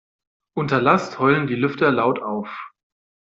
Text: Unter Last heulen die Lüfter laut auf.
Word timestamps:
Unter 0.55 0.81
Last 0.81 1.19
heulen 1.19 1.45
die 1.45 1.53
Lüfter 1.53 1.91
laut 1.91 2.23
auf. 2.23 2.49